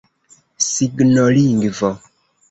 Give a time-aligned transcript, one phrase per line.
[0.67, 1.89] signolingvo